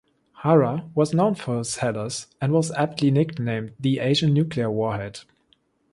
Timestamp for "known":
1.13-1.35